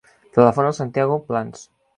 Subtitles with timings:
[0.37, 1.69] Telefona al Santiago Plans.